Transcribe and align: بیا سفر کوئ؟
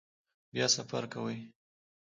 بیا 0.53 0.65
سفر 0.75 1.03
کوئ؟ 1.13 1.37